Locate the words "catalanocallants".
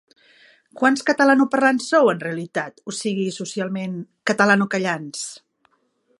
4.31-5.27